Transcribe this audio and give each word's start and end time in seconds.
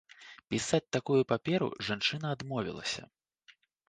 Пісаць 0.51 0.85
такую 0.95 1.19
паперу 1.31 1.67
жанчына 1.89 2.27
адмовілася. 2.39 3.01